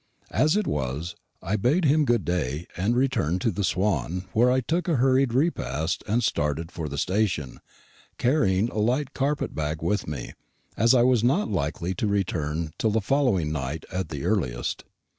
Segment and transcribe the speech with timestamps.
[0.31, 4.59] As it was, I bade him good day and returned to the Swan, where I
[4.61, 7.59] took a hurried repast and started for the station,
[8.17, 10.33] carrying a light carpet bag with me,
[10.75, 14.85] as I was not likely to return till the following night, at the earliest.